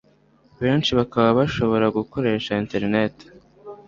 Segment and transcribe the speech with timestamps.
[0.61, 3.15] benshi bakaba bashobora gukoresha internet